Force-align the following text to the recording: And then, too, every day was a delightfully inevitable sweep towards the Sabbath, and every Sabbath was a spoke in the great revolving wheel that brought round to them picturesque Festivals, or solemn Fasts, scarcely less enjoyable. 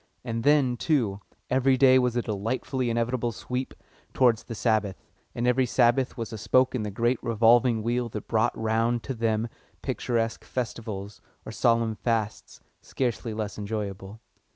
And 0.23 0.43
then, 0.43 0.77
too, 0.77 1.21
every 1.51 1.77
day 1.77 1.99
was 1.99 2.15
a 2.15 2.23
delightfully 2.23 2.89
inevitable 2.89 3.31
sweep 3.31 3.75
towards 4.15 4.41
the 4.45 4.55
Sabbath, 4.55 4.95
and 5.35 5.45
every 5.45 5.67
Sabbath 5.67 6.17
was 6.17 6.33
a 6.33 6.39
spoke 6.39 6.73
in 6.73 6.81
the 6.81 6.89
great 6.89 7.19
revolving 7.21 7.83
wheel 7.83 8.09
that 8.09 8.27
brought 8.27 8.57
round 8.59 9.03
to 9.03 9.13
them 9.13 9.47
picturesque 9.83 10.43
Festivals, 10.43 11.21
or 11.45 11.51
solemn 11.51 11.93
Fasts, 11.97 12.61
scarcely 12.81 13.31
less 13.31 13.59
enjoyable. 13.59 14.19